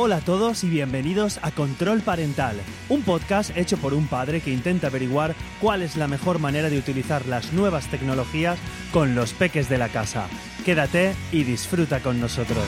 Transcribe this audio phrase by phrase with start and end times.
[0.00, 2.54] Hola a todos y bienvenidos a Control Parental,
[2.88, 6.78] un podcast hecho por un padre que intenta averiguar cuál es la mejor manera de
[6.78, 8.60] utilizar las nuevas tecnologías
[8.92, 10.28] con los peques de la casa.
[10.64, 12.64] Quédate y disfruta con nosotros.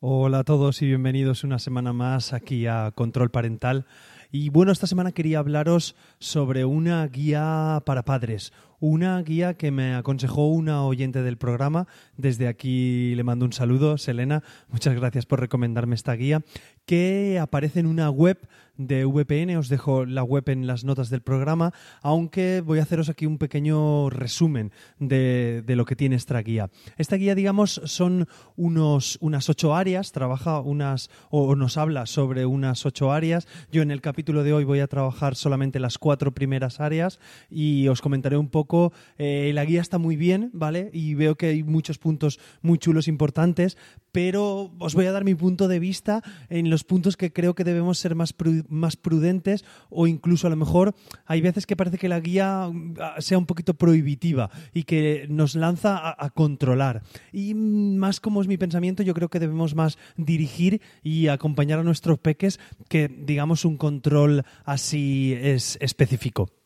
[0.00, 3.86] Hola a todos y bienvenidos una semana más aquí a Control Parental.
[4.32, 8.52] Y bueno, esta semana quería hablaros sobre una guía para padres,
[8.82, 11.86] una guía que me aconsejó una oyente del programa.
[12.16, 14.42] Desde aquí le mando un saludo, Selena.
[14.68, 16.42] Muchas gracias por recomendarme esta guía,
[16.84, 18.38] que aparece en una web
[18.76, 19.56] de VPN.
[19.56, 21.72] Os dejo la web en las notas del programa,
[22.02, 26.70] aunque voy a haceros aquí un pequeño resumen de, lo que tiene esta guía.
[26.96, 32.84] Esta guía, digamos, son unos, unas ocho áreas, trabaja unas, o nos habla sobre unas
[32.86, 33.46] ocho áreas.
[33.70, 37.18] Yo en el capítulo de hoy voy a trabajar solamente las cuatro primeras áreas
[37.50, 40.90] y os comentaré un poco eh, la guía está muy bien, ¿vale?
[40.92, 43.76] Y veo que hay muchos puntos muy chulos, importantes,
[44.12, 47.64] pero os voy a dar mi punto de vista en los puntos que creo que
[47.64, 48.34] debemos ser más,
[48.68, 50.94] más prudentes o incluso a lo mejor
[51.26, 55.54] hay veces que parece que la guía ah, sea un poquito prohibitiva y que nos
[55.54, 57.02] lanza a, a controlar.
[57.32, 61.82] Y más como es mi pensamiento, yo creo que debemos más dirigir y acompañar a
[61.82, 66.61] nuestros peques que digamos un control así es específico.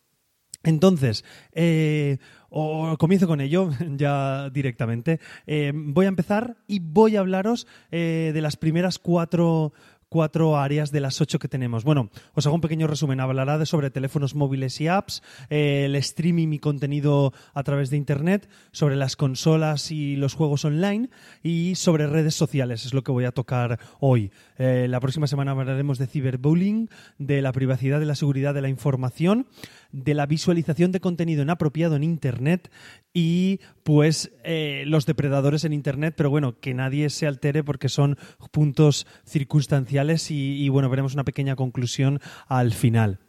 [0.67, 2.19] Entonces, eh,
[2.99, 5.21] comienzo con ello ya directamente.
[5.47, 9.73] Eh, voy a empezar y voy a hablaros eh, de las primeras cuatro
[10.09, 11.83] cuatro áreas de las ocho que tenemos.
[11.83, 13.21] Bueno, os hago un pequeño resumen.
[13.21, 18.49] Hablará de sobre teléfonos móviles y apps, el streaming y contenido a través de Internet,
[18.71, 21.11] sobre las consolas y los juegos online
[21.43, 22.87] y sobre redes sociales.
[22.87, 24.31] Es lo que voy a tocar hoy.
[24.59, 28.69] Eh, la próxima semana hablaremos de ciberbullying, de la privacidad, de la seguridad de la
[28.69, 29.47] información,
[29.93, 32.71] de la visualización de contenido inapropiado en Internet
[33.13, 38.19] y pues eh, los depredadores en Internet, pero bueno, que nadie se altere porque son
[38.51, 43.21] puntos circunstanciales y, bueno, veremos una pequeña conclusión al final.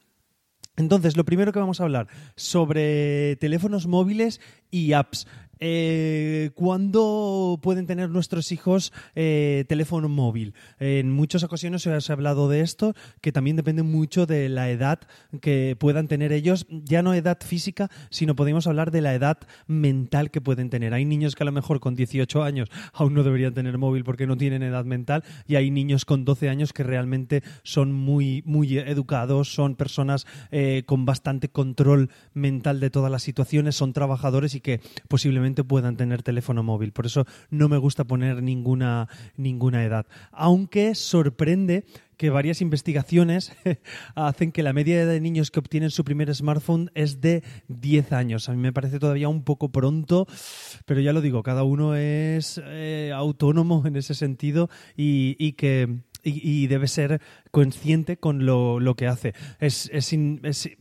[0.76, 4.40] Entonces, lo primero que vamos a hablar sobre teléfonos móviles
[4.70, 5.28] y apps.
[5.60, 10.54] Eh, ¿Cuándo pueden tener nuestros hijos eh, teléfono móvil?
[10.80, 15.00] En muchas ocasiones se ha hablado de esto, que también depende mucho de la edad
[15.42, 19.38] que puedan tener ellos, ya no edad física, sino podemos hablar de la edad
[19.68, 20.94] mental que pueden tener.
[20.94, 24.28] Hay niños que a lo mejor con 18 años aún no deberían tener móvil porque
[24.28, 28.78] no tienen edad mental y hay niños con 12 años que realmente son muy, muy
[28.78, 34.62] educados, son personas eh, con bastante control mental de todas las situaciones, son trabajadores y
[34.62, 36.92] que posiblemente puedan tener teléfono móvil.
[36.92, 40.06] Por eso no me gusta poner ninguna, ninguna edad.
[40.32, 41.86] Aunque sorprende
[42.18, 43.54] que varias investigaciones
[44.16, 48.50] hacen que la media de niños que obtienen su primer smartphone es de 10 años.
[48.50, 50.28] A mí me parece todavía un poco pronto,
[50.86, 56.68] pero ya lo digo, cada uno es eh, autónomo en ese sentido y que y,
[56.68, 57.22] debe ser
[57.52, 59.34] consciente con lo, que hace.
[59.60, 60.14] Es, es,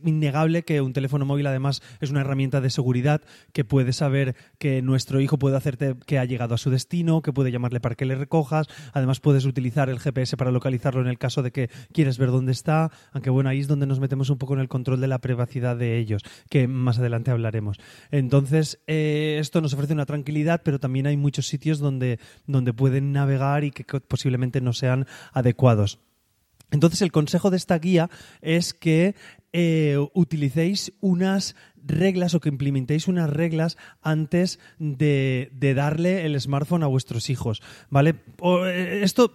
[0.03, 3.21] innegable que un teléfono móvil además es una herramienta de seguridad
[3.53, 7.33] que puede saber que nuestro hijo puede hacerte que ha llegado a su destino, que
[7.33, 8.67] puede llamarle para que le recojas.
[8.93, 12.51] Además puedes utilizar el GPS para localizarlo en el caso de que quieres ver dónde
[12.51, 12.91] está.
[13.11, 15.77] Aunque bueno, ahí es donde nos metemos un poco en el control de la privacidad
[15.77, 17.77] de ellos, que más adelante hablaremos.
[18.11, 23.11] Entonces, eh, esto nos ofrece una tranquilidad, pero también hay muchos sitios donde, donde pueden
[23.11, 25.05] navegar y que posiblemente no sean
[25.37, 25.99] adecuados.
[26.71, 28.09] Entonces el consejo de esta guía
[28.41, 29.15] es que
[29.53, 36.83] eh, utilicéis unas reglas o que implementéis unas reglas antes de, de, darle el smartphone
[36.83, 38.15] a vuestros hijos, ¿vale?
[38.43, 39.33] Eh, esto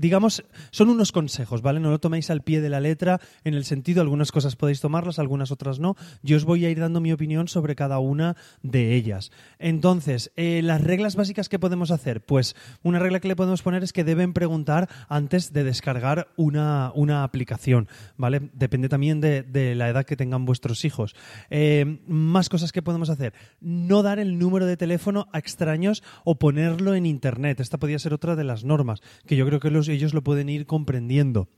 [0.00, 1.78] digamos, son unos consejos, ¿vale?
[1.78, 5.18] No lo toméis al pie de la letra en el sentido, algunas cosas podéis tomarlas,
[5.18, 5.94] algunas otras no.
[6.22, 9.30] Yo os voy a ir dando mi opinión sobre cada una de ellas.
[9.58, 13.82] Entonces, eh, las reglas básicas que podemos hacer, pues una regla que le podemos poner
[13.82, 18.48] es que deben preguntar antes de descargar una, una aplicación, ¿vale?
[18.54, 19.44] Depende también de,
[19.74, 21.14] la edad que tengan vuestros hijos.
[21.50, 23.34] Eh, más cosas que podemos hacer.
[23.60, 27.60] No dar el número de teléfono a extraños o ponerlo en Internet.
[27.60, 30.48] Esta podría ser otra de las normas, que yo creo que los ellos lo pueden
[30.48, 31.48] ir comprendiendo.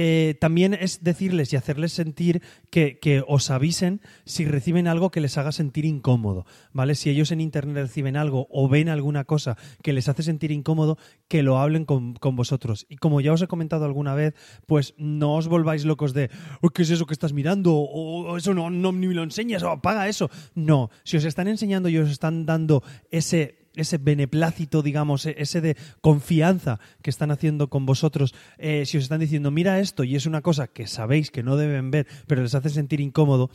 [0.00, 5.36] Eh, también es decirles y hacerles sentir que, os avisen si reciben algo que les
[5.38, 6.94] haga sentir incómodo, ¿vale?
[6.94, 10.98] Si ellos en Internet reciben algo o ven alguna cosa que les hace sentir incómodo,
[11.26, 12.86] que lo hablen con, vosotros.
[12.88, 14.34] Y como ya os he comentado alguna vez,
[14.66, 16.30] pues no os volváis locos de
[16.72, 17.74] ¿qué es eso que estás mirando?
[17.74, 20.30] o eso no, no ni me lo enseñas, o apaga eso.
[20.54, 25.60] No, si os están enseñando y os están dando ese ese beneplácito, digamos, e-, ese
[25.60, 30.16] de confianza que están haciendo con vosotros, eh, si os están diciendo, mira esto y
[30.16, 33.50] es una cosa que sabéis que no deben ver, pero les hace sentir incómodo,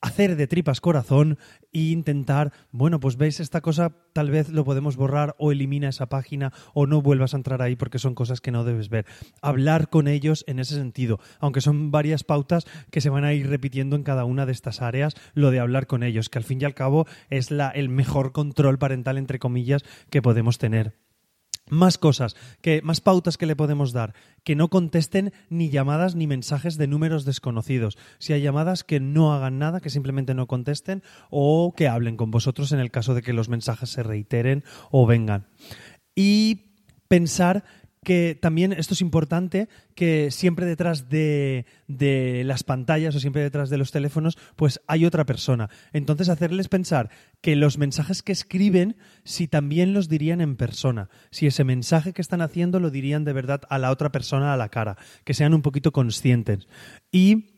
[0.00, 1.38] hacer de tripas corazón
[1.72, 6.08] e intentar, bueno, pues veis esta cosa, tal vez lo podemos borrar o elimina esa
[6.08, 9.06] página o no vuelvas a entrar ahí porque son cosas que no debes ver.
[9.42, 13.48] Hablar con ellos en ese sentido, aunque son varias pautas que se van a ir
[13.48, 16.60] repitiendo en cada una de estas áreas, lo de hablar con ellos, que al fin
[16.60, 21.09] y al cabo es la, el mejor control parental, entre comillas, que podemos tener.
[21.70, 24.14] Más cosas, que, más pautas que le podemos dar.
[24.44, 27.96] Que no contesten ni llamadas ni mensajes de números desconocidos.
[28.18, 32.30] Si hay llamadas, que no hagan nada, que simplemente no contesten o que hablen con
[32.30, 35.46] vosotros en el caso de que los mensajes se reiteren o vengan.
[36.14, 36.66] Y
[37.08, 37.64] pensar
[38.02, 43.68] que también esto es importante, que siempre detrás de, de, las pantallas o siempre detrás
[43.68, 45.68] de los teléfonos, pues hay otra persona.
[45.92, 47.10] Entonces hacerles pensar
[47.40, 52.22] que los mensajes que escriben, si también los dirían en persona, si ese mensaje que
[52.22, 55.52] están haciendo lo dirían de verdad a la otra persona a la cara, que sean
[55.52, 56.68] un poquito conscientes.
[57.12, 57.49] Y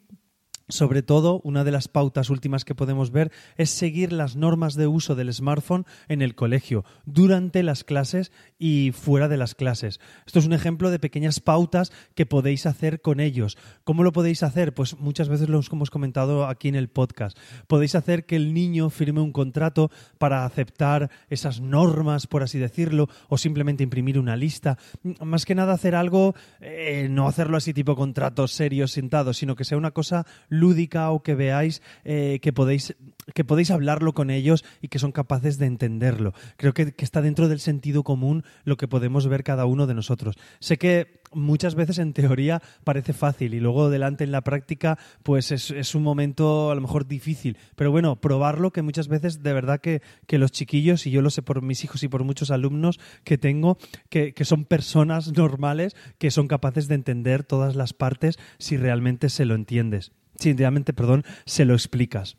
[0.69, 4.87] sobre todo, una de las pautas últimas que podemos ver es seguir las normas de
[4.87, 10.01] uso del smartphone en el colegio, durante las clases y fuera de las clases.
[10.27, 13.59] Esto es un ejemplo de pequeñas pautas que podéis hacer con ellos.
[13.85, 14.75] ¿Cómo lo podéis hacer?
[14.75, 17.39] Pues muchas veces lo hemos comentado aquí en el podcast.
[17.67, 23.09] Podéis hacer que el niño firme un contrato para aceptar esas normas, por así decirlo,
[23.29, 24.79] o simplemente imprimir una lista.
[25.21, 29.65] Más que nada hacer algo, eh, no hacerlo así tipo contratos serios, sentados, sino que
[29.65, 30.27] sea una cosa
[30.63, 32.95] lúdica o que veáis eh, que, podéis,
[33.35, 36.33] que podéis hablarlo con ellos y que son capaces de entenderlo.
[36.57, 40.37] Creo que, está dentro del sentido común lo que podemos ver cada uno de nosotros.
[40.61, 45.51] Sé que muchas veces en teoría parece fácil y luego delante en la práctica pues
[45.51, 47.57] es, un momento a lo mejor difícil.
[47.75, 51.43] Pero bueno, probarlo que muchas veces de verdad que, los chiquillos, y yo lo sé
[51.43, 53.79] por mis hijos y por muchos alumnos que tengo,
[54.09, 59.29] que, que son personas normales que son capaces de entender todas las partes si realmente
[59.29, 60.13] se lo entiendes
[60.43, 62.37] sinceramente, perdón, se lo explicas.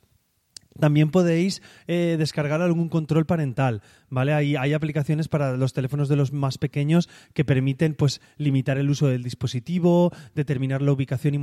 [0.79, 3.81] También podéis eh, descargar algún control parental,
[4.13, 4.33] ¿vale?
[4.33, 8.89] Hay, hay, aplicaciones para los teléfonos de los más pequeños que permiten pues, limitar el
[8.89, 11.39] uso del dispositivo, determinar la ubicación y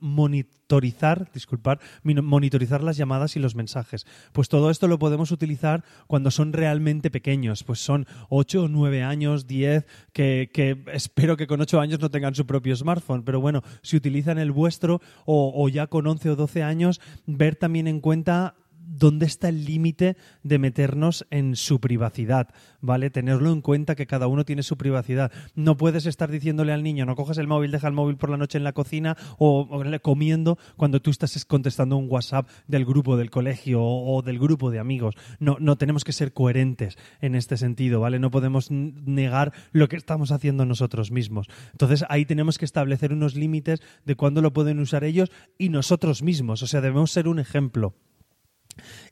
[0.00, 4.06] monitorizar, disculpar, monitorizar las llamadas y los mensajes.
[4.32, 9.02] Pues todo esto lo podemos utilizar cuando son realmente pequeños, pues son 8 o 9
[9.02, 10.50] años, 10, que,
[10.92, 14.52] espero que con 8 años no tengan su propio smartphone, pero bueno, si utilizan el
[14.52, 18.54] vuestro o, o ya con 11 o 12 años, ver también en cuenta
[18.86, 22.48] dónde está el límite de meternos en su privacidad,
[22.80, 23.10] ¿vale?
[23.10, 25.32] Tenerlo en cuenta que cada uno tiene su privacidad.
[25.54, 28.36] No puedes estar diciéndole al niño, no cojas el móvil, deja el móvil por la
[28.36, 29.68] noche en la cocina o,
[30.02, 34.78] comiendo cuando tú estás contestando un WhatsApp del grupo del colegio o, del grupo de
[34.78, 35.14] amigos.
[35.40, 38.18] No, no tenemos que ser coherentes en este sentido, ¿vale?
[38.18, 41.48] No podemos negar lo que estamos haciendo nosotros mismos.
[41.72, 46.22] Entonces ahí tenemos que establecer unos límites de cuándo lo pueden usar ellos y nosotros
[46.22, 46.62] mismos.
[46.62, 47.94] O sea, debemos ser un ejemplo.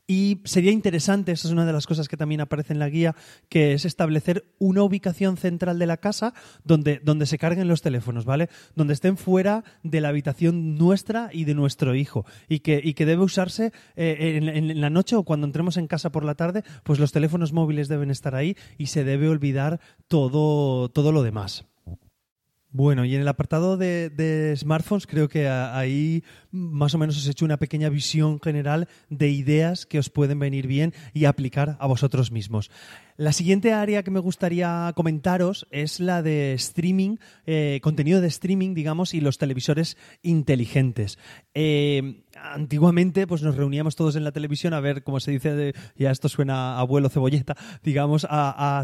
[0.07, 3.15] Y sería interesante, esa es una de las cosas que también aparece en la guía,
[3.49, 6.33] que es establecer una ubicación central de la casa
[6.63, 8.49] donde, donde se carguen los teléfonos, ¿vale?
[8.75, 12.25] Donde estén fuera de la habitación nuestra y de nuestro hijo.
[12.47, 15.87] Y que, y que debe usarse eh, en, en, la noche o cuando entremos en
[15.87, 19.79] casa por la tarde, pues los teléfonos móviles deben estar ahí y se debe olvidar
[20.07, 21.65] todo, todo lo demás.
[22.75, 26.25] Bueno, y en el apartado de, smartphones creo que ahí
[26.55, 30.39] más o menos os he hecho una pequeña visión general de ideas que os pueden
[30.39, 32.71] venir bien y aplicar a vosotros mismos.
[33.17, 37.15] La siguiente área que me gustaría comentaros es la de streaming,
[37.45, 41.17] eh, contenido de streaming, digamos, y los televisores inteligentes.
[41.53, 46.11] Eh, antiguamente, pues nos reuníamos todos en la televisión a ver, como se dice, ya
[46.11, 48.83] esto suena a abuelo cebolleta, digamos, a,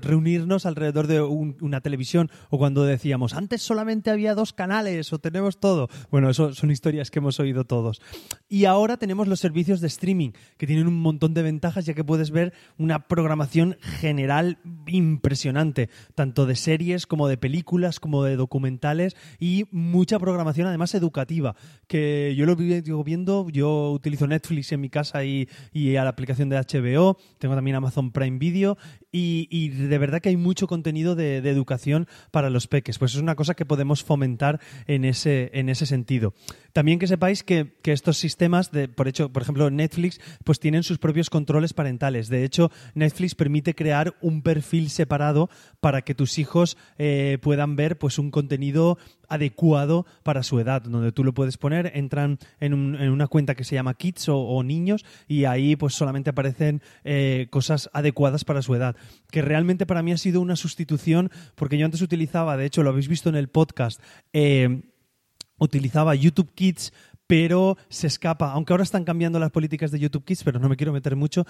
[0.00, 5.60] reunirnos alrededor de una televisión o cuando decíamos, antes solamente había dos canales o tenemos
[5.60, 5.88] todo.
[6.10, 8.00] Bueno, eso son historias que hemos oído todos.
[8.48, 12.04] Y ahora tenemos los servicios de streaming, que tienen un montón de ventajas, ya que
[12.04, 19.16] puedes ver una programación general impresionante, tanto de series como de películas, como de documentales
[19.38, 21.54] y mucha programación además educativa,
[21.86, 25.48] que yo lo vivo viendo, yo utilizo Netflix en mi casa y,
[25.96, 28.76] a la aplicación de HBO, tengo también Amazon Prime Video
[29.10, 33.34] y, de verdad que hay mucho contenido de, educación para los peques, pues es una
[33.34, 36.34] cosa que podemos fomentar en ese, en ese sentido.
[36.72, 40.98] También que sepáis que, estos sistemas, de, por, hecho, por ejemplo Netflix, pues tienen sus
[40.98, 42.28] propios controles parentales.
[42.28, 45.48] De hecho, Netflix permite crear un perfil separado
[45.80, 48.98] para que tus hijos eh, puedan ver pues un contenido
[49.28, 53.74] adecuado para su edad, donde tú lo puedes poner, entran en, una cuenta que se
[53.74, 58.96] llama Kids o, Niños y ahí pues solamente aparecen eh, cosas adecuadas para su edad,
[59.30, 62.90] que realmente para mí ha sido una sustitución porque yo antes utilizaba, de hecho lo
[62.90, 64.00] habéis visto en el podcast,
[64.32, 64.82] eh,
[65.58, 66.92] utilizaba YouTube Kids
[67.28, 70.76] pero se escapa, aunque ahora están cambiando las políticas de YouTube Kids, pero no me
[70.76, 71.46] quiero meter mucho,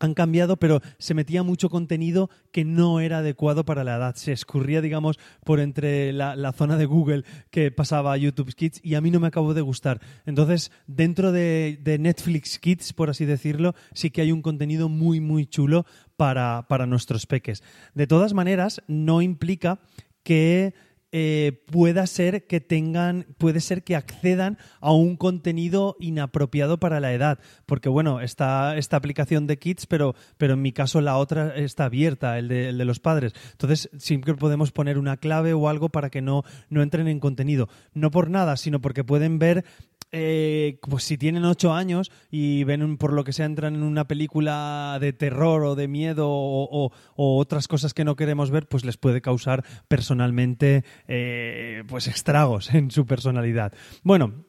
[0.00, 4.16] han cambiado, pero se metía mucho contenido que no era adecuado para la edad.
[4.16, 8.94] Se escurría, digamos, por entre la, zona de Google que pasaba a YouTube Kids y
[8.94, 10.00] a mí no me acabó de gustar.
[10.26, 15.46] Entonces, dentro de, Netflix Kids, por así decirlo, sí que hay un contenido muy, muy
[15.46, 15.84] chulo
[16.16, 17.62] para, para nuestros peques.
[17.94, 19.80] De todas maneras, no implica
[20.22, 20.74] que
[21.12, 27.12] eh, pueda ser que tengan, puede ser que accedan a un contenido inapropiado para la
[27.12, 27.40] edad.
[27.66, 31.86] Porque bueno, está esta aplicación de Kids, pero, pero en mi caso la otra está
[31.86, 33.32] abierta, el de, el de los padres.
[33.52, 37.68] Entonces, siempre podemos poner una clave o algo para que no, no entren en contenido.
[37.92, 39.64] No por nada, sino porque pueden ver
[40.10, 44.98] pues si tienen ocho años y ven por lo que sea entran en una película
[45.00, 49.20] de terror o de miedo o, otras cosas que no queremos ver, pues les puede
[49.20, 53.72] causar personalmente eh, pues estragos en su personalidad.
[54.02, 54.44] Bueno,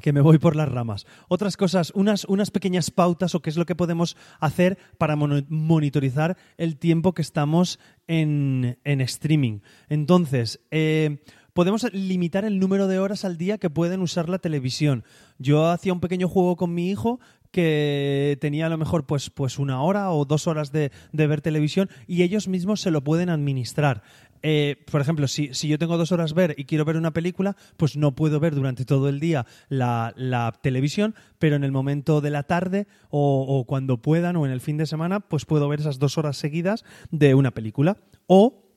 [0.00, 1.06] que me voy por las ramas.
[1.28, 6.36] Otras cosas, unas, unas pequeñas pautas o qué es lo que podemos hacer para monitorizar
[6.56, 9.60] el tiempo que estamos en, en streaming.
[9.88, 11.22] Entonces, eh,
[11.52, 15.04] podemos limitar el número de horas al día que pueden usar la televisión.
[15.38, 19.58] Yo hacía un pequeño juego con mi hijo que tenía a lo mejor pues, pues
[19.58, 24.02] una hora o dos horas de, ver televisión y ellos mismos se lo pueden administrar.
[24.42, 27.96] Eh, por ejemplo, si, yo tengo dos horas ver y quiero ver una película, pues
[27.96, 30.14] no puedo ver durante todo el día la,
[30.62, 34.60] televisión, pero en el momento de la tarde o, o, cuando puedan o en el
[34.60, 37.98] fin de semana, pues puedo ver esas dos horas seguidas de una película.
[38.26, 38.69] O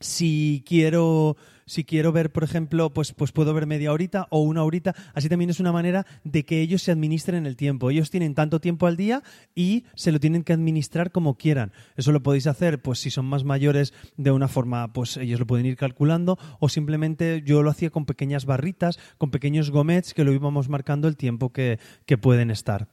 [0.00, 1.36] si quiero
[1.68, 4.94] si quiero ver, por ejemplo, pues, pues puedo ver media horita o una horita.
[5.14, 7.90] Así también es una manera de que ellos se administren el tiempo.
[7.90, 9.22] Ellos tienen tanto tiempo al día
[9.54, 11.72] y se lo tienen que administrar como quieran.
[11.96, 15.46] Eso lo podéis hacer, pues si son más mayores, de una forma, pues ellos lo
[15.46, 20.22] pueden ir calculando, o simplemente yo lo hacía con pequeñas barritas, con pequeños gomets que
[20.22, 22.88] lo íbamos marcando el tiempo que, que pueden estar.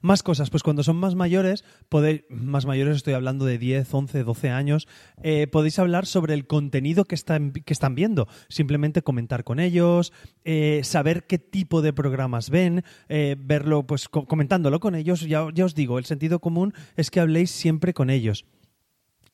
[0.00, 4.24] Más cosas, pues cuando son más mayores, podéis, más mayores estoy hablando de 10, 11,
[4.24, 4.88] 12 años,
[5.22, 8.28] eh, podéis hablar sobre el contenido que están, que están viendo.
[8.48, 10.12] Simplemente comentar con ellos,
[10.44, 15.22] eh, saber qué tipo de programas ven, eh, verlo, pues comentándolo con ellos.
[15.22, 18.44] Ya, ya os digo, el sentido común es que habléis siempre con ellos.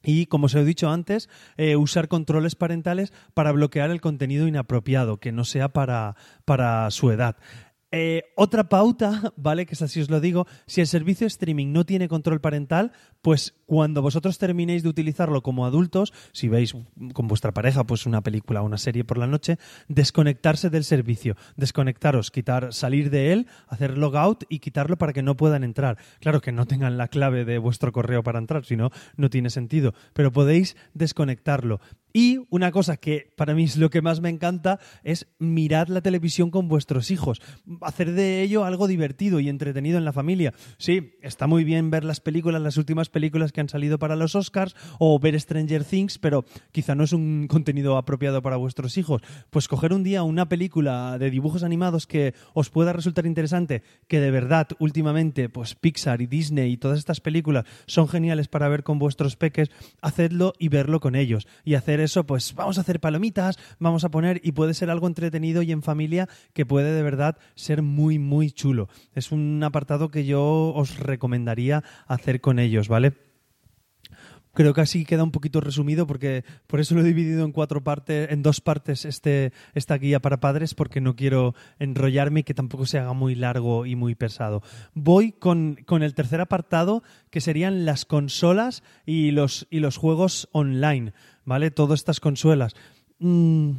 [0.04, 1.28] Y, como os he dicho antes,
[1.78, 7.36] usar controles parentales para bloquear el contenido inapropiado, que no sea para, para su edad.
[7.94, 9.66] Eh, otra pauta, ¿vale?
[9.66, 13.54] Que es así os lo digo, si el servicio streaming no tiene control parental, pues
[13.66, 16.74] cuando vosotros terminéis de utilizarlo como adultos, si veis
[17.12, 19.58] con vuestra pareja pues una película o una serie por la noche,
[19.88, 25.36] desconectarse del servicio, desconectaros, quitar, salir de él, hacer logout y quitarlo para que no
[25.36, 25.98] puedan entrar.
[26.20, 29.50] Claro que no tengan la clave de vuestro correo para entrar, si no, no tiene
[29.50, 31.80] sentido, pero podéis desconectarlo.
[32.12, 36.02] Y una cosa que para mí es lo que más me encanta es mirar la
[36.02, 37.40] televisión con vuestros hijos,
[37.80, 40.52] hacer de ello algo divertido y entretenido en la familia.
[40.78, 44.34] Sí, está muy bien ver las películas, las últimas películas que han salido para los
[44.34, 49.22] Oscars o ver Stranger Things, pero quizá no es un contenido apropiado para vuestros hijos.
[49.50, 54.20] Pues coger un día una película de dibujos animados que os pueda resultar interesante, que
[54.20, 58.82] de verdad últimamente pues Pixar y Disney y todas estas películas son geniales para ver
[58.82, 63.00] con vuestros peques, hacedlo y verlo con ellos y hacer eso, pues vamos a hacer
[63.00, 67.02] palomitas, vamos a poner y puede ser algo entretenido y en familia que puede de
[67.02, 68.88] verdad ser muy, muy chulo.
[69.14, 73.31] Es un apartado que yo os recomendaría hacer con ellos, ¿vale?
[74.52, 77.82] Creo que así queda un poquito resumido porque por eso lo he dividido en cuatro
[77.82, 82.54] partes, en dos partes este, esta guía para padres porque no quiero enrollarme y que
[82.54, 84.62] tampoco se haga muy largo y muy pesado.
[84.94, 90.48] Voy con, con el tercer apartado que serían las consolas y los, y los juegos
[90.52, 91.12] online.
[91.44, 91.70] ¿vale?
[91.70, 92.74] Todas estas consolas.
[93.18, 93.72] Mm,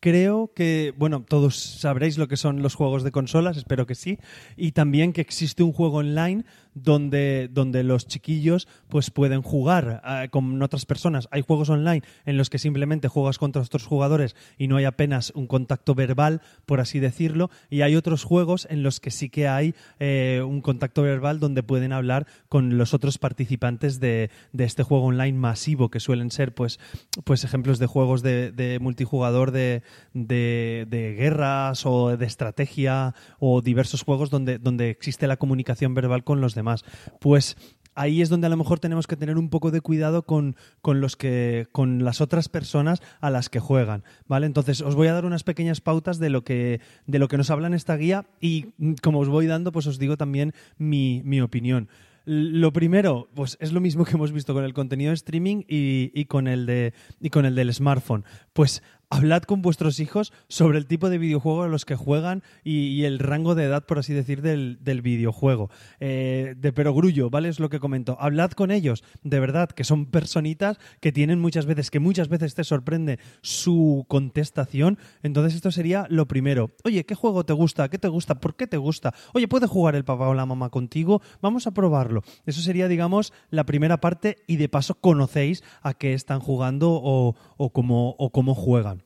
[0.00, 4.18] creo que, bueno, todos sabréis lo que son los juegos de consolas, espero que sí,
[4.56, 10.28] y también que existe un juego online donde, donde los chiquillos pues pueden jugar eh,
[10.30, 11.28] con otras personas.
[11.30, 15.32] Hay juegos online en los que simplemente juegas contra otros jugadores y no hay apenas
[15.34, 19.48] un contacto verbal, por así decirlo, y hay otros juegos en los que sí que
[19.48, 24.82] hay eh, un contacto verbal donde pueden hablar con los otros participantes de, de, este
[24.82, 26.78] juego online masivo, que suelen ser pues,
[27.24, 33.62] pues ejemplos de juegos de, de multijugador de, de, de, guerras o de estrategia o
[33.62, 36.84] diversos juegos donde, donde existe la comunicación verbal con los demás.
[37.20, 37.56] Pues
[37.94, 41.00] ahí es donde a lo mejor tenemos que tener un poco de cuidado con, con,
[41.00, 44.04] los que, con las otras personas a las que juegan.
[44.26, 44.46] ¿Vale?
[44.46, 47.50] Entonces, os voy a dar unas pequeñas pautas de lo que, de lo que nos
[47.50, 48.68] habla en esta guía y
[49.02, 51.88] como os voy dando, pues os digo también mi, mi opinión.
[52.26, 56.12] Lo primero, pues es lo mismo que hemos visto con el contenido de streaming y,
[56.14, 58.24] y, con el de, y con el del smartphone.
[58.52, 63.02] Pues hablad con vuestros hijos sobre el tipo de videojuego a los que juegan y,
[63.04, 65.68] el rango de edad, por así decir, del, videojuego.
[65.98, 67.48] Eh, de perogrullo, ¿vale?
[67.48, 68.16] Es lo que comento.
[68.20, 72.54] Hablad con ellos, de verdad, que son personitas que tienen muchas veces, que muchas veces
[72.54, 74.98] te sorprende su contestación.
[75.22, 76.70] Entonces esto sería lo primero.
[76.84, 77.88] Oye, ¿qué juego te gusta?
[77.88, 78.36] ¿Qué te gusta?
[78.36, 79.12] ¿Por qué te gusta?
[79.34, 81.20] Oye, ¿puede jugar el papá o la mamá contigo?
[81.42, 82.22] Vamos a probarlo.
[82.46, 87.34] Eso sería, digamos, la primera parte y de paso conocéis a qué están jugando o,
[87.56, 88.99] o cómo juegan.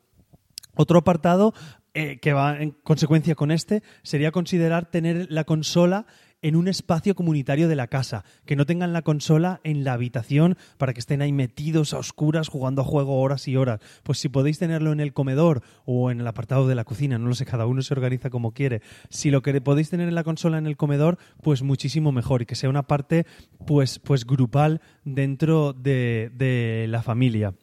[0.74, 1.54] Otro apartado
[1.94, 6.06] eh, que va en consecuencia con este sería considerar tener la consola
[6.44, 10.58] en un espacio comunitario de la casa, que no tengan la consola en la habitación
[10.76, 13.80] para que estén ahí metidos a oscuras jugando a juego horas y horas.
[14.02, 17.28] Pues si podéis tenerlo en el comedor o en el apartado de la cocina, no
[17.28, 18.82] lo sé, cada uno se organiza como quiere.
[19.08, 22.46] Si lo que podéis tener en la consola en el comedor, pues muchísimo mejor y
[22.46, 23.24] que sea una parte
[23.66, 27.54] pues, pues grupal dentro de, de la familia.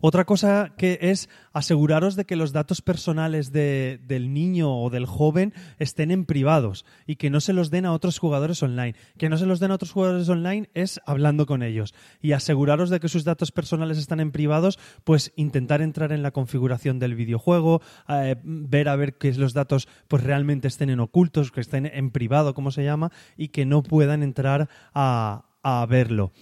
[0.00, 5.52] Otra cosa que es aseguraros de que los datos personales del niño o del joven
[5.78, 8.94] estén en privados y que no se los den a otros jugadores online.
[9.18, 11.94] Que no se los den a otros jugadores online es hablando con ellos.
[12.20, 16.30] Y aseguraros de que sus datos personales están en privados, pues intentar entrar en la
[16.30, 21.52] configuración del videojuego, eh, ver a ver que los datos pues realmente estén en ocultos,
[21.52, 26.32] que estén en privado, como se llama, y que no puedan entrar a, a verlo.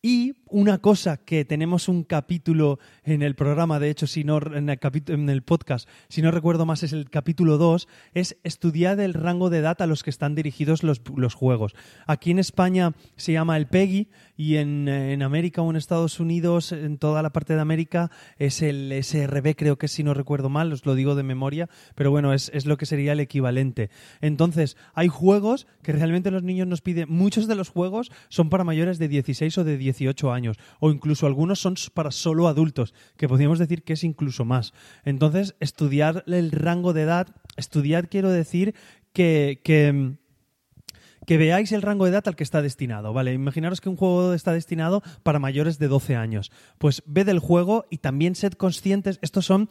[0.00, 4.68] Y una cosa que tenemos un capítulo en el programa, de hecho, si no, en,
[4.68, 9.14] el en el podcast, si no recuerdo más, es el capítulo 2, es estudiar el
[9.14, 11.00] rango de edad a los que están dirigidos los,
[11.34, 11.74] juegos.
[12.06, 16.72] Aquí en España se llama el PEGI y en, en, América o en Estados Unidos,
[16.72, 20.72] en toda la parte de América, es el SRB, creo que si no recuerdo mal,
[20.72, 23.90] os lo digo de memoria, pero bueno, es, es lo que sería el equivalente.
[24.20, 28.64] Entonces, hay juegos que realmente los niños nos piden, muchos de los juegos son para
[28.64, 30.37] mayores de 16 o de 18 años,
[30.80, 34.72] o incluso algunos son para solo adultos, que podríamos decir que es incluso más.
[35.04, 38.74] Entonces, estudiar el rango de edad, estudiar quiero decir
[39.12, 40.16] que, que
[41.28, 43.34] que veáis el rango de edad al que está destinado, ¿vale?
[43.34, 46.50] Imaginaros que un juego está destinado para mayores de 12 años.
[46.78, 49.68] Pues ved el juego y también sed conscientes, estos son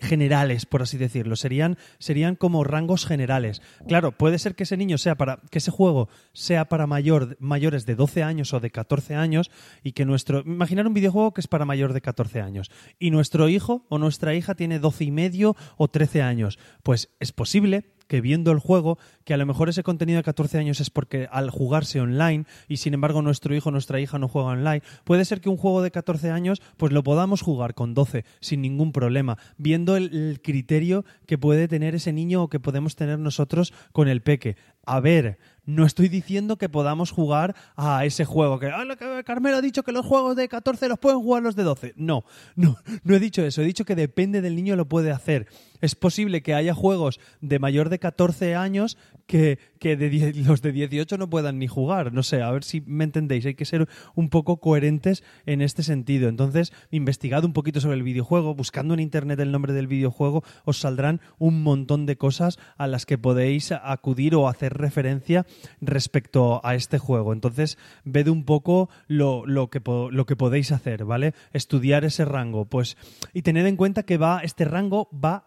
[0.00, 3.62] generales, por así decirlo, serían, serían como rangos generales.
[3.86, 7.86] Claro, puede ser que ese niño sea para, que ese juego sea para mayor, mayores
[7.86, 9.50] de 12 años o de 14 años
[9.82, 13.48] y que nuestro, imaginar un videojuego que es para mayor de 14 años y nuestro
[13.48, 16.58] hijo o nuestra hija tiene 12 y medio o 13 años.
[16.82, 20.58] Pues es posible que viendo el juego, que a lo mejor ese contenido de 14
[20.58, 24.48] años es porque al jugarse online y sin embargo nuestro hijo nuestra hija no juega
[24.48, 28.24] online, puede ser que un juego de 14 años pues lo podamos jugar con 12
[28.40, 33.18] sin ningún problema, viendo el, criterio que puede tener ese niño o que podemos tener
[33.18, 34.56] nosotros con el peque.
[34.86, 38.58] A ver, no estoy diciendo que podamos jugar a ese juego.
[38.58, 38.86] Que, ah,
[39.24, 41.92] Carmelo ha dicho que los juegos de 14 los pueden jugar los de 12.
[41.96, 42.24] No,
[42.56, 43.60] no, no he dicho eso.
[43.60, 45.48] He dicho que depende del niño lo puede hacer.
[45.80, 48.96] Es posible que haya juegos de mayor de 14 años
[49.28, 52.12] que, de los de 18 no puedan ni jugar.
[52.12, 53.44] No sé, a ver si me entendéis.
[53.46, 56.28] Hay que ser un poco coherentes en este sentido.
[56.28, 58.54] Entonces, investigad un poquito sobre el videojuego.
[58.54, 63.04] Buscando en internet el nombre del videojuego, os saldrán un montón de cosas a las
[63.04, 65.46] que podéis acudir o hacer referencia
[65.80, 67.32] respecto a este juego.
[67.32, 71.34] Entonces, ved un poco lo, que, lo que podéis hacer, ¿vale?
[71.52, 72.64] Estudiar ese rango.
[72.64, 72.96] Pues,
[73.34, 75.44] y tened en cuenta que va, este rango va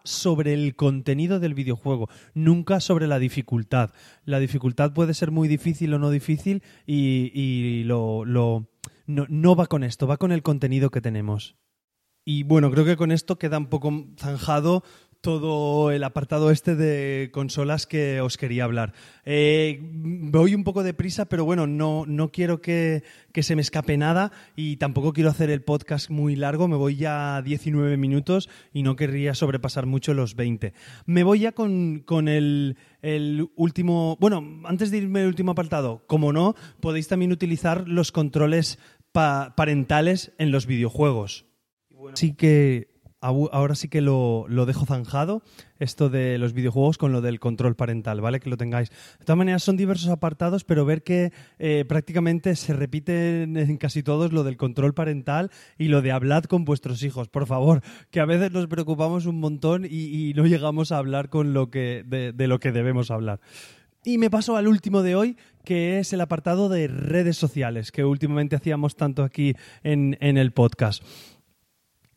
[0.52, 3.90] el contenido del videojuego, nunca sobre la dificultad.
[4.24, 8.66] La dificultad puede ser muy difícil o no difícil y, lo, no,
[9.06, 11.56] no va con esto, va con el contenido que tenemos.
[12.24, 14.84] Y bueno, creo que con esto queda un poco zanjado
[15.22, 18.92] todo el apartado este de consolas que os quería hablar.
[19.24, 24.32] Eh, voy un poco deprisa, pero bueno, no, no quiero que, se me escape nada
[24.56, 26.66] y tampoco quiero hacer el podcast muy largo.
[26.66, 30.74] Me voy ya a 19 minutos y no querría sobrepasar mucho los 20.
[31.06, 32.76] Me voy ya con, el,
[33.54, 34.16] último.
[34.20, 38.80] Bueno, antes de irme al último apartado, como no, podéis también utilizar los controles
[39.12, 41.46] parentales en los videojuegos.
[42.12, 42.91] Así que
[43.22, 45.42] ahora sí que lo, dejo zanjado,
[45.78, 48.40] esto de los videojuegos con lo del control parental, ¿vale?
[48.40, 48.90] Que lo tengáis.
[48.90, 54.02] De todas maneras, son diversos apartados, pero ver que eh, prácticamente se repite en casi
[54.02, 58.20] todos lo del control parental y lo de hablar con vuestros hijos, por favor, que
[58.20, 62.48] a veces nos preocupamos un montón y, no llegamos a hablar con lo que, de,
[62.48, 63.40] lo que debemos hablar.
[64.04, 68.04] Y me paso al último de hoy, que es el apartado de redes sociales, que
[68.04, 69.54] últimamente hacíamos tanto aquí
[69.84, 71.04] en, en el podcast.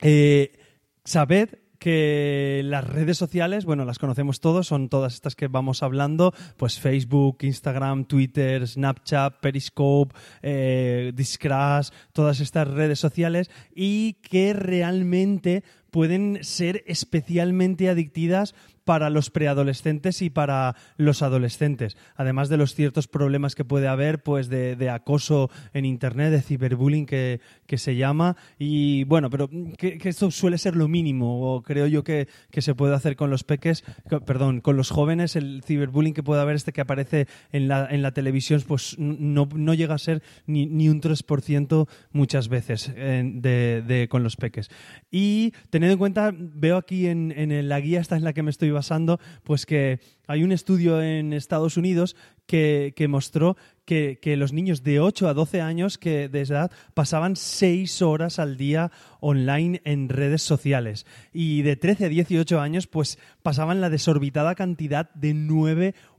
[0.01, 0.64] Eh,
[1.05, 6.33] Sabed que las redes sociales, bueno, las conocemos todos, son todas estas que vamos hablando,
[6.57, 15.63] pues Facebook, Instagram, Twitter, Snapchat, Periscope, eh, Discrash, todas estas redes sociales y que realmente
[15.91, 18.55] pueden ser especialmente adictivas
[18.85, 24.23] para los preadolescentes y para los adolescentes, además de los ciertos problemas que puede haber
[24.23, 27.41] pues de, acoso en internet, de ciberbullying que,
[27.75, 32.27] se llama y bueno, pero que, esto suele ser lo mínimo o creo yo que,
[32.55, 33.83] se puede hacer con los peques,
[34.25, 38.01] perdón, con los jóvenes, el ciberbullying que puede haber este que aparece en la, en
[38.01, 43.83] la televisión pues no, no llega a ser ni, ni un 3% muchas veces de,
[43.85, 44.69] de, con los peques.
[45.09, 48.51] Y teniendo en cuenta, veo aquí en, en la guía esta en la que me
[48.51, 54.83] estoy basando, pues que hay un estudio en Estados Unidos que, mostró que, los niños
[54.83, 60.09] de 8 a 12 años que de edad pasaban 6 horas al día online en
[60.09, 61.07] redes sociales.
[61.33, 66.14] Y de 13 a 18 años pues pasaban la desorbitada cantidad de 9 horas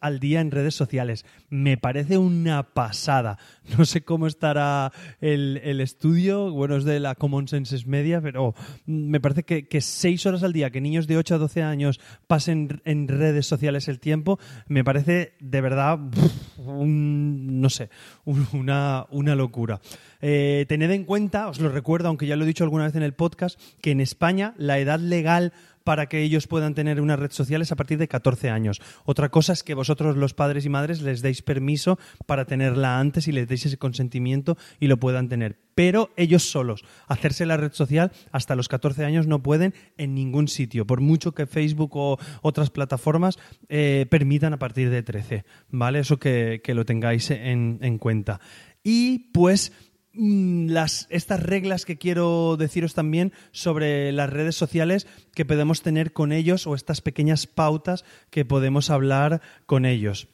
[0.00, 1.24] al día en redes sociales.
[1.48, 3.38] Me parece una pasada.
[3.78, 8.54] No sé cómo estará el, estudio, bueno, es de la Common Senses Media, pero
[8.86, 12.00] me parece que, que, seis horas al día, que niños de 8 a 12 años
[12.26, 15.98] pasen en redes sociales el tiempo, me parece de verdad,
[16.58, 17.90] no sé,
[18.24, 19.80] una, una locura.
[20.20, 23.02] Eh, tened en cuenta, os lo recuerdo, aunque ya lo he dicho alguna vez en
[23.02, 25.52] el podcast, que en España la edad legal
[25.86, 28.82] para que ellos puedan tener una red social es a partir de 14 años.
[29.04, 31.96] Otra cosa es que vosotros, los padres y madres, les deis permiso
[32.26, 35.60] para tenerla antes y les deis ese consentimiento y lo puedan tener.
[35.76, 40.48] Pero ellos solos, hacerse la red social hasta los 14 años no pueden en ningún
[40.48, 45.44] sitio, por mucho que Facebook o otras plataformas eh, permitan a partir de 13.
[45.68, 46.00] ¿Vale?
[46.00, 48.40] Eso que, lo tengáis en, en cuenta.
[48.82, 49.72] Y pues
[50.16, 56.32] las, estas reglas que quiero deciros también sobre las redes sociales que podemos tener con
[56.32, 60.28] ellos o estas pequeñas pautas que podemos hablar con ellos.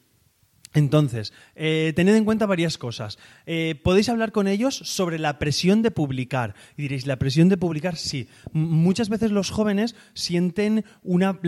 [0.73, 3.19] Entonces, eh, tened en cuenta varias cosas.
[3.45, 6.55] Eh, podéis hablar con ellos sobre la presión de publicar.
[6.77, 7.95] Y diréis, ¿la presión de publicar?
[7.95, 8.27] Sí.
[8.51, 11.39] muchas veces los jóvenes sienten una,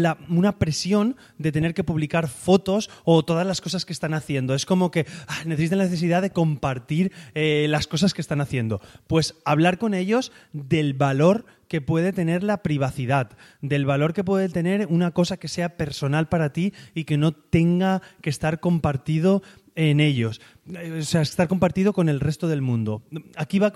[0.60, 4.54] presión de tener que publicar fotos o todas las cosas que están haciendo.
[4.54, 8.82] Es como que ah, necesitan la necesidad de compartir eh, las cosas que están haciendo.
[9.08, 14.50] Pues hablar con ellos del valor que puede tener la privacidad, del valor que puede
[14.50, 19.42] tener una cosa que sea personal para ti y que no tenga que estar compartido
[19.76, 20.42] en ellos.
[20.74, 23.04] Eh, o sea, estar compartido con el resto del mundo.
[23.36, 23.72] Aquí va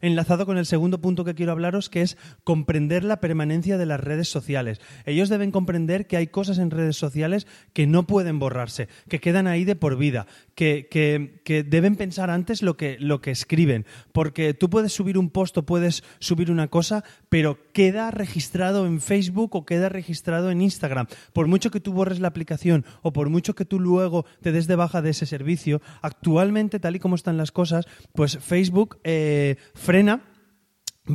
[0.00, 3.98] enlazado con el segundo punto que quiero hablaros, que es comprender la permanencia de las
[3.98, 4.80] redes sociales.
[5.04, 9.48] Ellos deben comprender que hay cosas en redes sociales que no pueden borrarse, que quedan
[9.48, 14.54] ahí de por vida, que, que, deben pensar antes lo que, lo que escriben, porque
[14.54, 19.56] tú puedes subir un post o puedes subir una cosa, pero queda registrado en Facebook
[19.56, 21.08] o queda registrado en Instagram.
[21.32, 24.68] Por mucho que tú borres la aplicación o por mucho que tú luego te des
[24.68, 25.80] de baja de ese servicio,
[26.28, 30.22] actualmente, tal y como están las cosas, pues Facebook eh, frena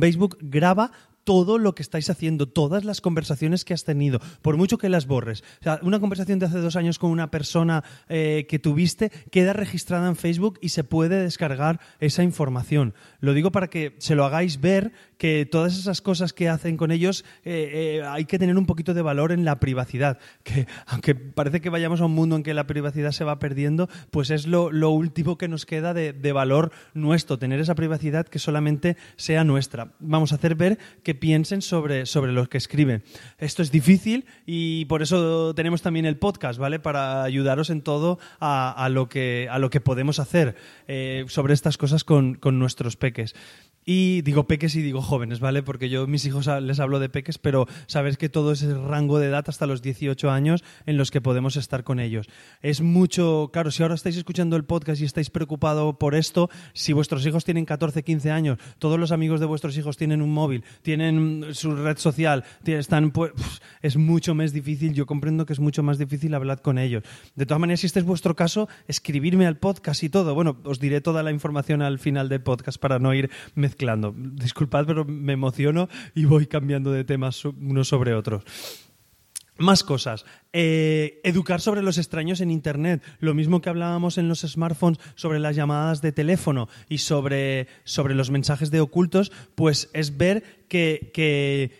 [0.00, 0.90] Facebook graba
[1.24, 5.06] todo lo que estáis haciendo, todas las conversaciones que has tenido, por mucho que las
[5.06, 5.42] borres.
[5.60, 9.54] O sea, una conversación de hace dos años con una persona eh, que tuviste queda
[9.54, 12.94] registrada en Facebook y se puede descargar esa información.
[13.20, 14.92] Lo digo para que se lo hagáis ver
[15.24, 18.92] que todas esas cosas que hacen con ellos eh, eh, hay que tener un poquito
[18.92, 20.18] de valor en la privacidad.
[20.42, 23.88] Que aunque parece que vayamos a un mundo en que la privacidad se va perdiendo,
[24.10, 28.38] pues es lo, último que nos queda de, de valor nuestro, tener esa privacidad que
[28.38, 29.94] solamente sea nuestra.
[29.98, 33.02] Vamos a hacer ver que piensen sobre, sobre lo que escriben.
[33.38, 36.80] Esto es difícil y por eso tenemos también el podcast, ¿vale?
[36.80, 40.54] Para ayudaros en todo a, lo, que, a lo que podemos hacer
[40.86, 43.34] eh, sobre estas cosas con, con nuestros peques.
[43.84, 45.62] Y digo peques y digo jóvenes, ¿vale?
[45.62, 49.26] Porque yo mis hijos les hablo de peques, pero sabes que todo ese rango de
[49.26, 52.28] edad hasta los 18 años en los que podemos estar con ellos.
[52.62, 56.92] Es mucho, claro, si ahora estáis escuchando el podcast y estáis preocupados por esto, si
[56.92, 60.64] vuestros hijos tienen 14, 15 años, todos los amigos de vuestros hijos tienen un móvil,
[60.82, 63.32] tienen su red social, están, pues,
[63.82, 67.02] es mucho más difícil, yo comprendo que es mucho más difícil hablar con ellos.
[67.34, 70.34] De todas maneras, si este es vuestro caso, escribirme al podcast y todo.
[70.34, 73.30] Bueno, os diré toda la información al final del podcast para no ir
[74.14, 78.44] Disculpad, pero me emociono y voy cambiando de temas unos sobre otros.
[79.56, 80.24] Más cosas.
[80.52, 83.02] Eh, educar sobre los extraños en Internet.
[83.20, 88.16] Lo mismo que hablábamos en los smartphones sobre las llamadas de teléfono y sobre, sobre
[88.16, 91.10] los mensajes de ocultos, pues es ver que,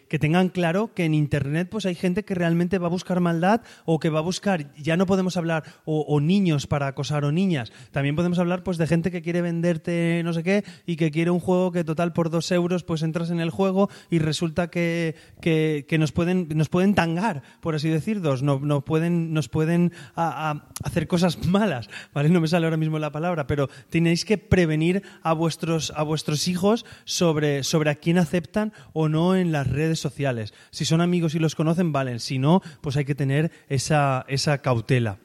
[0.09, 3.63] que, tengan claro que en Internet pues hay gente que realmente va a buscar maldad
[3.85, 7.73] o que va a buscar, ya no podemos hablar, o, niños para acosar o niñas,
[7.91, 11.31] también podemos hablar pues de gente que quiere venderte no sé qué y que quiere
[11.31, 15.17] un juego que total por dos euros pues entras en el juego y resulta que,
[15.41, 21.09] que, nos, pueden, nos pueden tangar, por así decirlo, no, nos pueden, nos pueden hacer
[21.09, 22.29] cosas malas, ¿vale?
[22.29, 26.49] No me sale ahora mismo la palabra, pero tenéis que prevenir a vuestros, a vuestros
[26.49, 30.55] hijos sobre, sobre a quién aceptan o no en las redes sociales.
[30.71, 32.21] Si son amigos y los conocen, valen.
[32.21, 35.19] Si no, pues hay que tener esa, esa cautela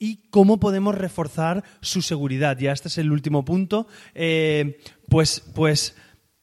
[0.00, 2.58] y cómo podemos reforzar su seguridad.
[2.58, 3.86] Ya este es el último punto.
[4.14, 5.94] Eh, pues, pues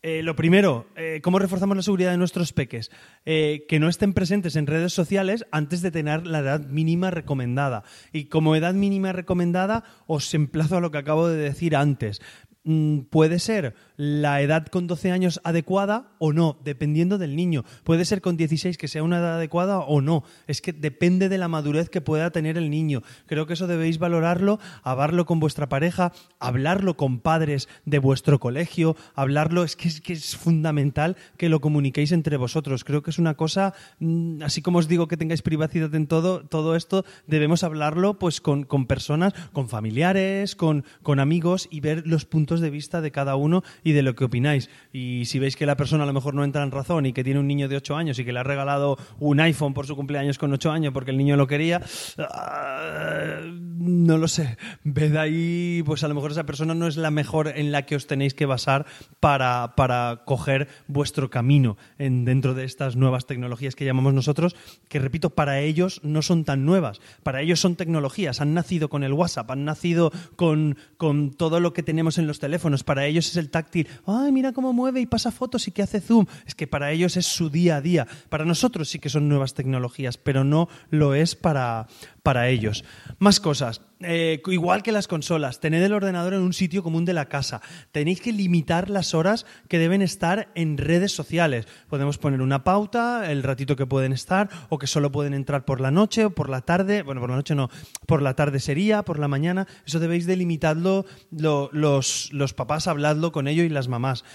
[0.03, 2.91] eh, lo primero, eh, ¿cómo reforzamos la seguridad de nuestros peques?
[3.25, 7.83] que no estén presentes en redes sociales antes de tener la edad mínima recomendada.
[8.13, 12.21] Y como edad mínima recomendada, os emplazo a lo que acabo de decir antes.
[12.69, 17.63] Mm, puede ser la edad con 12 años adecuada o no, dependiendo del niño.
[17.85, 20.25] Puede ser con 16 que sea una edad adecuada o no.
[20.47, 23.03] Es que depende de la madurez que pueda tener el niño.
[23.25, 28.97] Creo que eso debéis valorarlo, hablarlo con vuestra pareja, hablarlo con padres de vuestro colegio,
[29.15, 32.83] hablarlo, es que es, que es fundamental que lo comuniquéis entre vosotros.
[32.83, 36.41] Creo que es una cosa, mm, así como os digo que tengáis privacidad en todo,
[36.41, 42.05] todo esto, debemos hablarlo pues con, con personas, con familiares, con, con amigos y ver
[42.05, 44.69] los puntos de vista de cada uno y de lo que opináis.
[44.91, 47.23] Y si veis que la persona a lo mejor no entra en razón y que
[47.23, 49.95] tiene un niño de 8 años y que le ha regalado un iPhone por su
[49.95, 51.81] cumpleaños con 8 años porque el niño lo quería,
[52.17, 54.57] ah, no lo sé.
[54.83, 57.95] Ved ahí, pues a lo mejor esa persona no es la mejor en la que
[57.95, 58.85] os tenéis que basar
[59.19, 64.55] para, para coger vuestro camino en, dentro de estas nuevas tecnologías que llamamos nosotros,
[64.89, 66.99] que repito, para ellos no son tan nuevas.
[67.23, 68.41] Para ellos son tecnologías.
[68.41, 72.39] Han nacido con el WhatsApp, han nacido con, con todo lo que tenemos en los
[72.39, 72.46] teléfonos.
[72.83, 76.01] Para ellos es el táctil ay, mira cómo mueve y pasa fotos y que hace
[76.01, 76.25] zoom.
[76.45, 78.07] Es que para ellos es su día a día.
[78.29, 81.87] Para nosotros sí que son nuevas tecnologías, pero no lo es para,
[82.27, 82.83] para ellos.
[83.19, 83.79] Más cosas.
[84.01, 87.61] Eh, igual que las consolas, tened el ordenador en un sitio común de la casa.
[87.93, 91.69] Tenéis que limitar las horas que deben estar en redes sociales.
[91.87, 95.79] Podemos poner una pauta, el ratito que pueden estar, o que solo pueden entrar por
[95.79, 97.01] la noche o por la tarde.
[97.01, 97.69] Bueno, por la noche no,
[98.05, 99.65] por la tarde sería, por la mañana.
[99.85, 104.25] Eso debéis delimitarlo los, los papás, habladlo con ellos y las mamás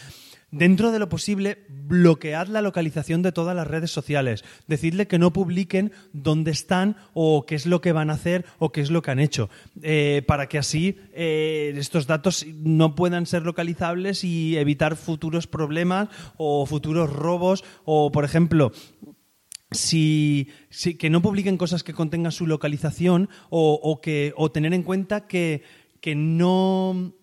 [0.53, 4.45] dentro de lo posible, bloquead la localización de todas las redes sociales.
[4.69, 8.71] Decidle que no publiquen dónde están o qué es lo que van a hacer o
[8.71, 9.51] qué es lo que han hecho,
[9.83, 16.09] eh, para que así eh, estos datos no puedan ser localizables y evitar futuros problemas
[16.37, 18.73] o futuros robos o, por ejemplo,
[19.71, 20.49] si,
[20.99, 25.62] que no publiquen cosas que contengan su localización o, que, o tener en cuenta que,
[26.01, 27.15] que no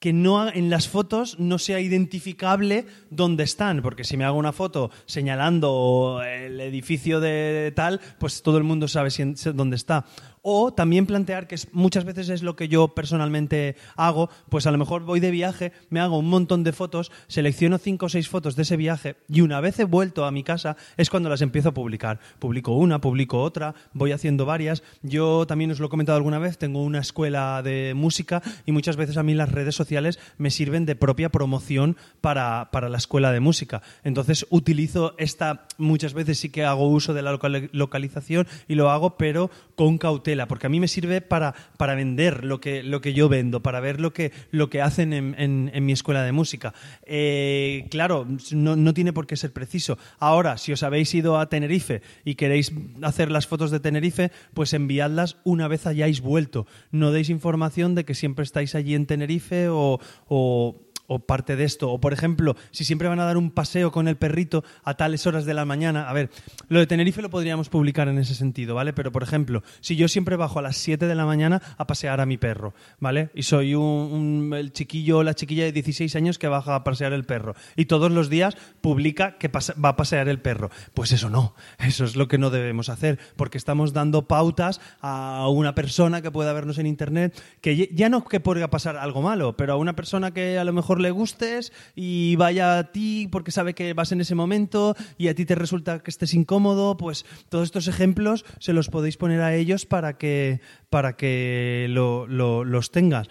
[0.00, 4.52] que no en las fotos no sea identificable dónde están, porque si me hago una
[4.52, 9.10] foto señalando el edificio de tal, pues todo el mundo sabe
[9.54, 10.06] dónde está.
[10.42, 14.78] O también plantear, que muchas veces es lo que yo personalmente hago, pues a lo
[14.78, 18.56] mejor voy de viaje, me hago un montón de fotos, selecciono cinco o seis fotos
[18.56, 21.68] de ese viaje y una vez he vuelto a mi casa es cuando las empiezo
[21.68, 22.20] a publicar.
[22.38, 24.82] Publico una, publico otra, voy haciendo varias.
[25.02, 28.96] Yo también os lo he comentado alguna vez, tengo una escuela de música y muchas
[28.96, 33.30] veces a mí las redes sociales me sirven de propia promoción para, para la escuela
[33.30, 33.82] de música.
[34.04, 37.38] Entonces utilizo esta, muchas veces sí que hago uso de la
[37.72, 42.44] localización y lo hago, pero con cautela porque a mí me sirve para, para vender
[42.44, 45.84] lo que, lo que yo vendo, para ver lo que, lo que hacen en, en,
[45.84, 46.74] mi escuela de música.
[47.04, 49.98] Eh, claro, no, no, tiene por qué ser preciso.
[50.18, 54.72] Ahora, si os habéis ido a Tenerife y queréis hacer las fotos de Tenerife, pues
[54.72, 56.66] enviadlas una vez hayáis vuelto.
[56.90, 61.64] No deis información de que siempre estáis allí en Tenerife o, o o parte de
[61.64, 61.90] esto.
[61.90, 65.26] O, por ejemplo, si siempre van a dar un paseo con el perrito a tales
[65.26, 66.08] horas de la mañana.
[66.08, 66.30] A ver,
[66.68, 68.92] lo de Tenerife lo podríamos publicar en ese sentido, ¿vale?
[68.92, 72.20] Pero, por ejemplo, si yo siempre bajo a las 7 de la mañana a pasear
[72.20, 73.30] a mi perro, ¿vale?
[73.34, 77.12] Y soy un, el chiquillo o la chiquilla de 16 años que baja a pasear
[77.12, 77.56] el perro.
[77.74, 80.70] Y todos los días publica que va a pasear el perro.
[80.94, 81.56] Pues eso no.
[81.80, 83.18] Eso es lo que no debemos hacer.
[83.34, 88.24] Porque estamos dando pautas a una persona que pueda vernos en Internet, que ya no
[88.24, 91.72] que podría pasar algo malo, pero a una persona que a lo mejor le gustes
[91.94, 95.54] y vaya a ti porque sabe que vas en ese momento y a ti te
[95.54, 100.16] resulta que estés incómodo, pues todos estos ejemplos se los podéis poner a ellos para
[100.18, 103.28] que, para que los tengas.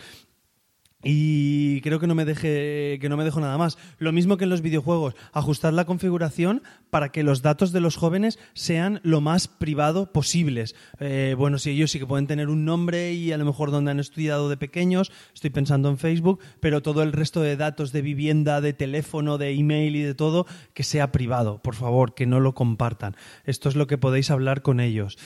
[1.02, 3.78] Y creo que no me deje, que no me dejo nada más.
[4.00, 7.96] Lo mismo que en los videojuegos, ajustar la configuración para que los datos de los
[7.96, 10.76] jóvenes sean lo más privado posibles.
[11.00, 13.92] Eh, bueno, si ellos sí que pueden tener un nombre y a lo mejor donde
[13.92, 18.02] han estudiado de pequeños, estoy pensando en Facebook, pero todo el resto de datos de
[18.02, 22.42] vivienda, de teléfono, de email y de todo, que sea privado, por favor, que no
[22.42, 23.16] lo compartan.
[23.46, 25.18] Esto es lo que podéis hablar con ellos.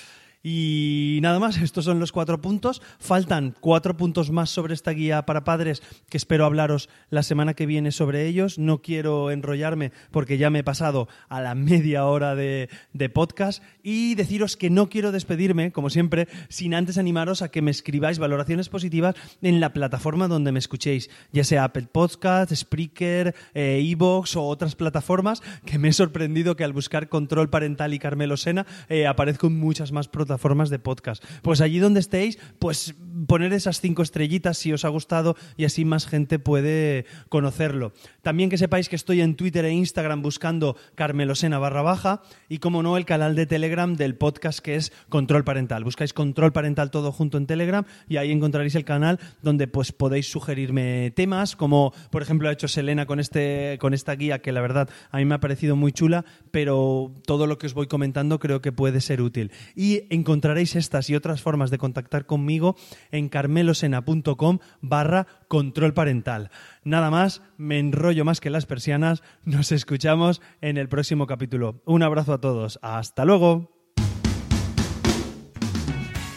[0.46, 2.82] Y nada más, estos son los cuatro puntos.
[3.00, 7.66] Faltan cuatro puntos más sobre esta guía para padres que espero hablaros la semana que
[7.66, 8.60] viene sobre ellos.
[8.60, 13.64] No quiero enrollarme porque ya me he pasado a la media hora de, de podcast
[13.84, 18.20] y deciros que no quiero despedirme, como siempre, sin antes animaros a que me escribáis
[18.20, 24.44] valoraciones positivas en la plataforma donde me escuchéis, ya sea Apple Podcast, Spreaker, Evox o
[24.44, 29.08] otras plataformas, que me he sorprendido que al buscar Control Parental y Carmelo Sena eh,
[29.08, 31.24] aparezco en muchas más plataformas plataformas de podcast.
[31.44, 32.96] Pues allí donde estéis, pues
[33.28, 37.94] poner esas cinco estrellitas si os ha gustado y así más gente puede conocerlo.
[38.24, 42.82] También que sepáis que estoy en Twitter e Instagram buscando Carmelosena barra baja y como
[42.82, 45.84] no el canal de Telegram del podcast que es Control Parental.
[45.84, 50.32] Buscáis Control Parental todo junto en Telegram y ahí encontraréis el canal donde pues podéis
[50.32, 54.62] sugerirme temas como por ejemplo ha hecho Selena con este con esta guía que la
[54.62, 58.40] verdad a mí me ha parecido muy chula, pero todo lo que os voy comentando
[58.40, 59.52] creo que puede ser útil.
[59.76, 62.78] Y encontraréis estas y otras formas de contactar conmigo
[63.12, 66.50] en carmelosena.com barra control parental.
[66.86, 71.82] Nada más, me enrollo más que las persianas, nos escuchamos en el próximo capítulo.
[71.86, 73.70] Un abrazo a todos, hasta luego.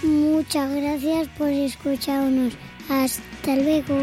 [0.03, 2.55] Muchas gracias por escucharnos.
[2.91, 3.97] Hasta luego.